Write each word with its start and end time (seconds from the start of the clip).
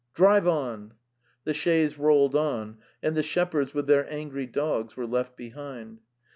.)."'* 0.11 0.13
Drive 0.15 0.47
on!" 0.47 0.95
The 1.43 1.53
chaise 1.53 1.99
rolled 1.99 2.35
on 2.35 2.79
and 3.03 3.15
the 3.15 3.21
shepherds, 3.21 3.75
with 3.75 3.85
their 3.85 4.11
angry 4.11 4.47
dogs, 4.47 4.97
were 4.97 5.05
left 5.05 5.37
behind. 5.37 5.99